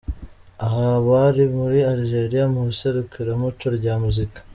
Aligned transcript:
Aha 0.65 0.87
bari 1.07 1.43
muri 1.57 1.79
Algeria 1.91 2.45
mu 2.53 2.61
iserukiramuco 2.73 3.67
rya 3.77 3.95
Muzika. 4.03 4.39